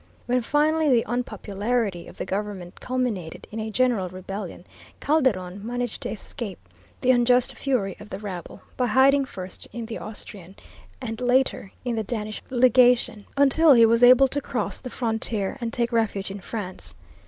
[0.25, 4.65] When finally the unpopularity of the government culminated in a general rebellion,
[4.99, 6.57] Calderon managed to escape
[7.01, 10.55] the unjust fury of the rabble by hiding first in the Austrian,
[11.01, 15.71] and later in the Danish Legation, until he was able to cross the frontier and
[15.71, 16.95] take refuge in France.